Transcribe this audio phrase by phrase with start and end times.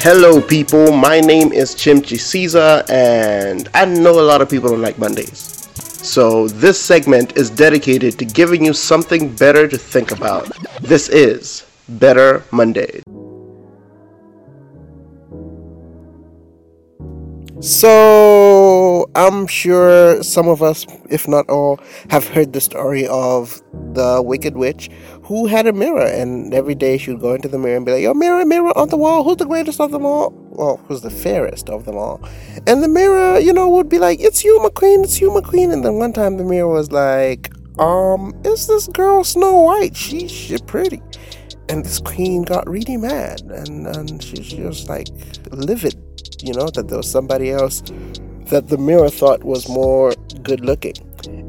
[0.00, 0.92] Hello, people.
[0.92, 5.68] My name is Chimchi Caesar, and I know a lot of people don't like Mondays.
[6.06, 10.56] So, this segment is dedicated to giving you something better to think about.
[10.80, 13.02] This is Better Monday.
[17.60, 18.37] So,
[19.18, 23.60] I'm sure some of us, if not all, have heard the story of
[23.92, 24.88] the Wicked Witch
[25.24, 27.90] who had a mirror, and every day she would go into the mirror and be
[27.90, 30.30] like, Yo, mirror, mirror on the wall, who's the greatest of them all?
[30.50, 32.20] Well, who's the fairest of them all?
[32.68, 35.40] And the mirror, you know, would be like, It's you, my queen, it's you, my
[35.40, 35.72] queen.
[35.72, 39.96] And then one time the mirror was like, Um, is this girl Snow White?
[39.96, 41.02] She's she pretty.
[41.68, 45.08] And this queen got really mad, and, and she, she was like
[45.50, 45.96] livid
[46.42, 47.82] you know, that there was somebody else
[48.50, 50.94] that the mirror thought was more good looking.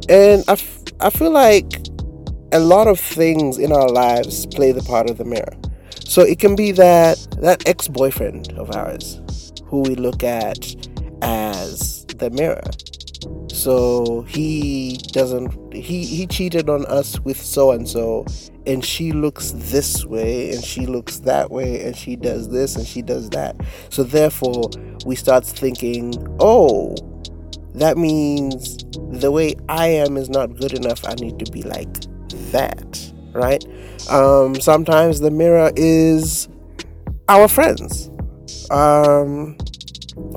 [0.09, 1.87] And I, f- I feel like
[2.51, 5.53] a lot of things in our lives play the part of the mirror.
[6.05, 9.21] So it can be that that ex-boyfriend of ours
[9.65, 10.75] who we look at
[11.21, 12.61] as the mirror.
[13.51, 18.25] So he doesn't he he cheated on us with so and so
[18.65, 22.85] and she looks this way and she looks that way and she does this and
[22.85, 23.55] she does that.
[23.89, 24.69] So therefore,
[25.05, 26.95] we start thinking, oh,
[27.75, 28.77] that means
[29.19, 31.03] the way I am is not good enough.
[31.07, 32.01] I need to be like
[32.51, 33.63] that, right?
[34.09, 36.47] Um, sometimes the mirror is
[37.27, 38.09] our friends.
[38.69, 39.57] Um,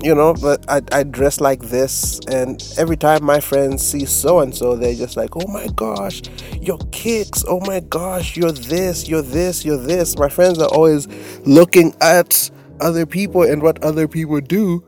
[0.02, 4.40] you know, but I, I dress like this, and every time my friends see so
[4.40, 6.22] and so, they're just like, oh my gosh,
[6.60, 10.18] your kicks, oh my gosh, you're this, you're this, you're this.
[10.18, 11.06] My friends are always
[11.46, 14.84] looking at other people and what other people do,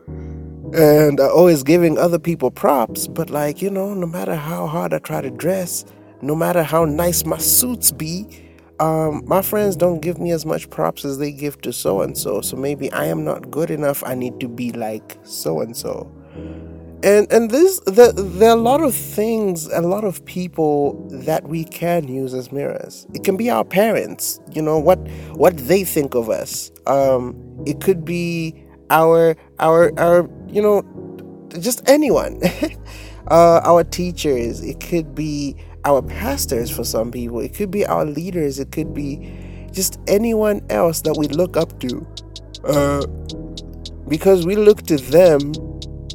[0.73, 4.93] and are always giving other people props, but like, you know, no matter how hard
[4.93, 5.85] I try to dress,
[6.21, 8.44] no matter how nice my suits be,
[8.79, 12.17] um, my friends don't give me as much props as they give to so and
[12.17, 12.41] so.
[12.41, 14.03] So maybe I am not good enough.
[14.05, 16.11] I need to be like so and so.
[17.03, 21.47] And and this the, there are a lot of things, a lot of people that
[21.47, 23.05] we can use as mirrors.
[23.13, 24.39] It can be our parents.
[24.51, 24.99] You know what
[25.33, 26.71] what they think of us.
[26.87, 27.35] Um,
[27.65, 28.55] it could be
[28.89, 30.83] our our our you know
[31.59, 32.41] just anyone.
[33.29, 34.61] uh, our teachers.
[34.61, 35.55] It could be
[35.85, 40.65] our pastors for some people, it could be our leaders, it could be just anyone
[40.69, 42.07] else that we look up to.
[42.63, 43.05] Uh,
[44.07, 45.53] because we look to them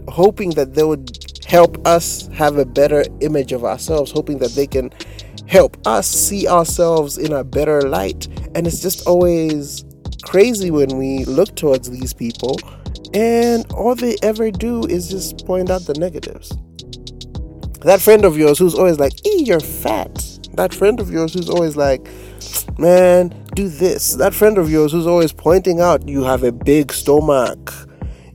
[0.08, 1.16] hoping that they would
[1.46, 4.90] help us have a better image of ourselves, hoping that they can
[5.46, 8.26] help us see ourselves in a better light.
[8.54, 9.84] And it's just always
[10.22, 12.58] crazy when we look towards these people
[13.14, 16.52] and all they ever do is just point out the negatives.
[17.82, 20.24] That friend of yours who's always like, "Ee, you're fat."
[20.54, 22.08] That friend of yours who's always like,
[22.78, 26.92] "Man, do this." That friend of yours who's always pointing out you have a big
[26.92, 27.72] stomach.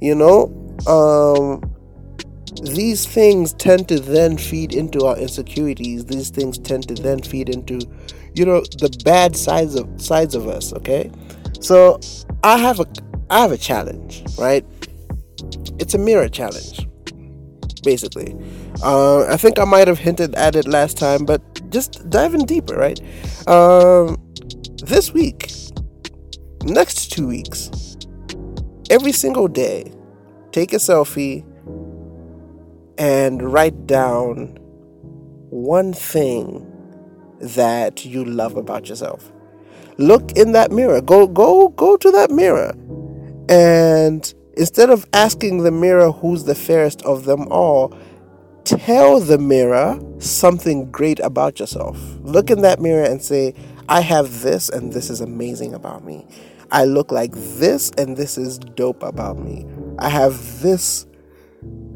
[0.02, 0.52] You know,
[0.88, 1.62] um,
[2.64, 6.06] these things tend to then feed into our insecurities.
[6.06, 7.80] These things tend to then feed into,
[8.34, 10.74] you know, the bad sides of sides of us.
[10.74, 11.12] Okay,
[11.60, 12.00] so
[12.44, 12.86] I have a
[13.30, 14.66] I have a challenge, right?
[15.80, 16.85] It's a mirror challenge,
[17.86, 18.36] basically.
[18.84, 22.76] Uh, I think I might have hinted at it last time, but just diving deeper,
[22.76, 23.00] right?
[23.48, 24.22] Um,
[24.84, 25.52] this week,
[26.64, 27.96] next two weeks,
[28.90, 29.94] every single day,
[30.52, 31.46] take a selfie
[32.98, 34.58] and write down
[35.50, 36.72] one thing
[37.40, 39.32] that you love about yourself.
[39.98, 41.02] Look in that mirror.
[41.02, 42.74] Go go go to that mirror.
[43.48, 47.98] And instead of asking the mirror who's the fairest of them all,
[48.64, 51.98] tell the mirror something great about yourself.
[52.22, 53.54] Look in that mirror and say,
[53.90, 56.28] I have this, and this is amazing about me.
[56.72, 59.66] I look like this, and this is dope about me.
[60.00, 61.06] I have this.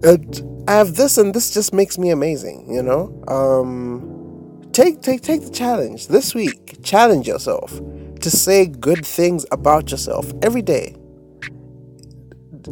[0.04, 2.72] And I have this, and this just makes me amazing.
[2.72, 6.78] You know, um, take take take the challenge this week.
[6.84, 7.82] Challenge yourself
[8.22, 10.96] to say good things about yourself every day.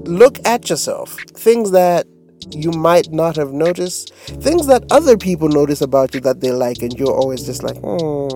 [0.06, 2.06] Look at yourself, things that
[2.52, 6.82] you might not have noticed, things that other people notice about you that they like,
[6.82, 8.28] and you're always just like, hmm,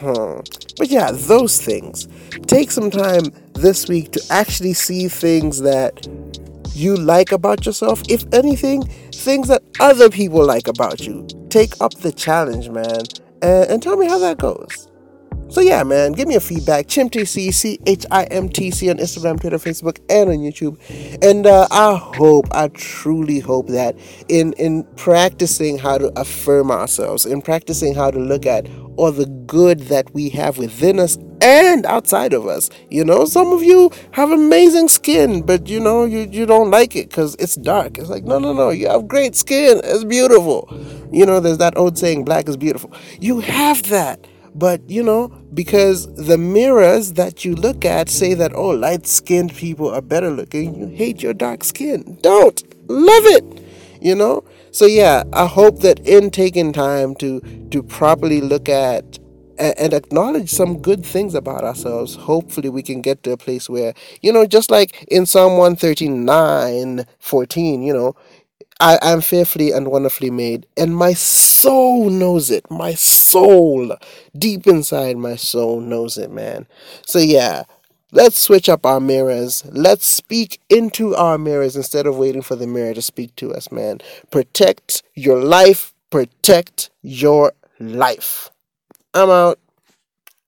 [0.00, 0.40] hmm.
[0.76, 2.08] But yeah, those things.
[2.46, 3.24] Take some time
[3.54, 6.08] this week to actually see things that
[6.74, 8.02] you like about yourself.
[8.08, 8.82] If anything,
[9.12, 11.26] things that other people like about you.
[11.50, 13.02] Take up the challenge, man,
[13.42, 14.89] and, and tell me how that goes.
[15.50, 16.86] So yeah, man, give me a feedback.
[16.86, 20.78] ChimTC, C H I M T C on Instagram, Twitter, Facebook, and on YouTube.
[21.22, 23.96] And uh, I hope, I truly hope that
[24.28, 29.26] in in practicing how to affirm ourselves, in practicing how to look at all the
[29.26, 32.70] good that we have within us and outside of us.
[32.90, 36.94] You know, some of you have amazing skin, but you know, you, you don't like
[36.94, 37.98] it because it's dark.
[37.98, 39.80] It's like, no, no, no, you have great skin.
[39.82, 40.68] It's beautiful.
[41.10, 42.92] You know, there's that old saying, black is beautiful.
[43.20, 44.26] You have that.
[44.54, 49.54] But, you know, because the mirrors that you look at say that, oh, light skinned
[49.54, 52.18] people are better looking, you hate your dark skin.
[52.20, 52.62] Don't.
[52.88, 53.62] Love it.
[54.00, 54.44] You know?
[54.72, 59.18] So, yeah, I hope that in taking time to, to properly look at
[59.60, 62.14] and acknowledge some good things about ourselves.
[62.14, 67.04] Hopefully, we can get to a place where, you know, just like in Psalm 139
[67.18, 68.16] 14, you know,
[68.80, 72.70] I am fearfully and wonderfully made, and my soul knows it.
[72.70, 73.96] My soul,
[74.36, 76.66] deep inside my soul, knows it, man.
[77.06, 77.64] So, yeah,
[78.12, 79.64] let's switch up our mirrors.
[79.70, 83.70] Let's speak into our mirrors instead of waiting for the mirror to speak to us,
[83.70, 84.00] man.
[84.30, 88.50] Protect your life, protect your life.
[89.14, 89.58] I'm out.